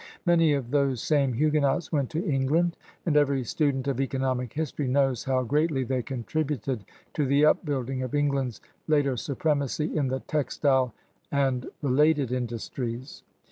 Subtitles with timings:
[0.25, 5.25] Many of those same Huguenots went to England, and every student of economic history knows
[5.25, 10.95] how greatly they contributed to the upbuilding of England's later supremaqy in the textile
[11.31, 13.21] and related industries.